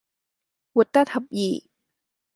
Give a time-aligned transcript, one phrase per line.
[0.73, 1.69] 活得合意